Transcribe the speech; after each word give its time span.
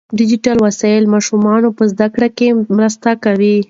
ډیجیټل 0.19 0.57
وسایل 0.65 1.03
ماشومان 1.13 1.61
په 1.77 1.83
زده 1.91 2.07
کړه 2.13 2.27
کې 2.37 2.47
مرسته 2.77 3.09
کوي. 3.23 3.55